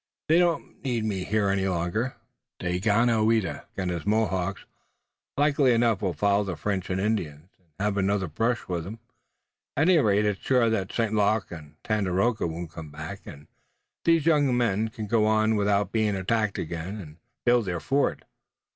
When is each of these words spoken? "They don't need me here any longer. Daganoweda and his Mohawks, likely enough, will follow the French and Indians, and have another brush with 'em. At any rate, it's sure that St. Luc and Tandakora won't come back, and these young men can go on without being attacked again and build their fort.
"They 0.29 0.39
don't 0.39 0.83
need 0.83 1.05
me 1.05 1.25
here 1.25 1.49
any 1.49 1.67
longer. 1.67 2.15
Daganoweda 2.59 3.67
and 3.77 3.91
his 3.91 4.03
Mohawks, 4.03 4.65
likely 5.37 5.73
enough, 5.73 6.01
will 6.01 6.13
follow 6.15 6.43
the 6.43 6.55
French 6.55 6.89
and 6.89 6.99
Indians, 6.99 7.49
and 7.59 7.69
have 7.79 7.97
another 7.97 8.25
brush 8.25 8.67
with 8.67 8.87
'em. 8.87 8.97
At 9.77 9.89
any 9.89 9.99
rate, 9.99 10.25
it's 10.25 10.41
sure 10.41 10.71
that 10.71 10.91
St. 10.91 11.13
Luc 11.13 11.51
and 11.51 11.75
Tandakora 11.83 12.47
won't 12.47 12.71
come 12.71 12.89
back, 12.89 13.27
and 13.27 13.45
these 14.03 14.25
young 14.25 14.57
men 14.57 14.87
can 14.87 15.05
go 15.05 15.27
on 15.27 15.55
without 15.55 15.91
being 15.91 16.15
attacked 16.15 16.57
again 16.57 16.99
and 16.99 17.17
build 17.45 17.65
their 17.65 17.79
fort. 17.79 18.23